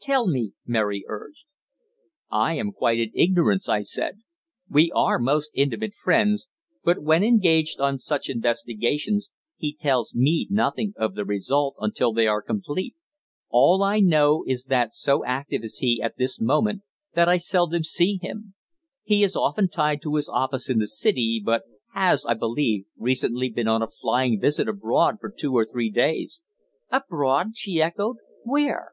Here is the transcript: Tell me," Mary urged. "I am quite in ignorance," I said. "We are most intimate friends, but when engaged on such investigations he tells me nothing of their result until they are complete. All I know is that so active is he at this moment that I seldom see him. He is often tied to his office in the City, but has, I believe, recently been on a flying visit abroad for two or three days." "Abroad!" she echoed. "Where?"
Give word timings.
Tell 0.00 0.26
me," 0.26 0.54
Mary 0.66 1.04
urged. 1.06 1.44
"I 2.30 2.54
am 2.54 2.72
quite 2.72 2.98
in 2.98 3.10
ignorance," 3.14 3.68
I 3.68 3.82
said. 3.82 4.20
"We 4.70 4.90
are 4.94 5.18
most 5.18 5.50
intimate 5.52 5.92
friends, 6.02 6.48
but 6.82 7.02
when 7.02 7.22
engaged 7.22 7.78
on 7.78 7.98
such 7.98 8.30
investigations 8.30 9.32
he 9.58 9.74
tells 9.78 10.14
me 10.14 10.46
nothing 10.48 10.94
of 10.96 11.14
their 11.14 11.26
result 11.26 11.74
until 11.78 12.14
they 12.14 12.26
are 12.26 12.40
complete. 12.40 12.96
All 13.50 13.82
I 13.82 14.00
know 14.00 14.44
is 14.46 14.64
that 14.64 14.94
so 14.94 15.26
active 15.26 15.62
is 15.62 15.76
he 15.80 16.00
at 16.00 16.16
this 16.16 16.40
moment 16.40 16.80
that 17.12 17.28
I 17.28 17.36
seldom 17.36 17.84
see 17.84 18.18
him. 18.22 18.54
He 19.02 19.22
is 19.22 19.36
often 19.36 19.68
tied 19.68 20.00
to 20.04 20.14
his 20.14 20.26
office 20.30 20.70
in 20.70 20.78
the 20.78 20.86
City, 20.86 21.38
but 21.44 21.64
has, 21.92 22.24
I 22.24 22.32
believe, 22.32 22.86
recently 22.96 23.50
been 23.50 23.68
on 23.68 23.82
a 23.82 23.90
flying 24.00 24.40
visit 24.40 24.70
abroad 24.70 25.16
for 25.20 25.28
two 25.30 25.52
or 25.52 25.66
three 25.70 25.90
days." 25.90 26.42
"Abroad!" 26.90 27.58
she 27.58 27.82
echoed. 27.82 28.16
"Where?" 28.42 28.92